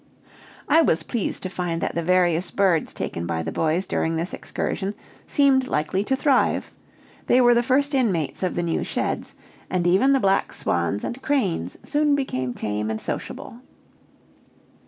[0.67, 4.33] I was pleased to find that the various birds taken by the boys during this
[4.33, 4.95] excursion
[5.27, 6.71] seemed likely to thrive;
[7.27, 9.35] they were the first inmates of the new sheds,
[9.69, 13.57] and even the black swans and cranes soon became tame and sociable.